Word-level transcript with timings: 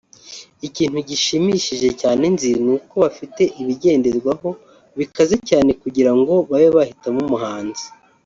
Ikintu 0.67 0.97
gishimishije 1.09 1.89
cyane 2.01 2.23
nzi 2.33 2.49
ni 2.63 2.69
uko 2.75 2.93
bafite 3.03 3.41
ibigenderwaho 3.61 4.49
bikaze 4.97 5.35
cyane 5.49 5.69
kugira 5.81 6.11
ngo 6.19 6.33
babe 6.49 6.69
bahitamo 6.77 7.19
umuhanzi 7.27 7.85